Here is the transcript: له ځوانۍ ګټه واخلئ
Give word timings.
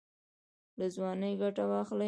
له 0.77 0.85
ځوانۍ 0.95 1.33
ګټه 1.41 1.63
واخلئ 1.71 1.99